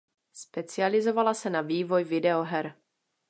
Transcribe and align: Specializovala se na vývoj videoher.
Specializovala 0.43 1.33
se 1.33 1.49
na 1.49 1.61
vývoj 1.61 2.03
videoher. 2.03 2.75